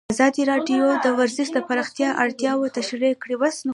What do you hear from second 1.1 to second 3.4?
ورزش د پراختیا اړتیاوې تشریح کړي.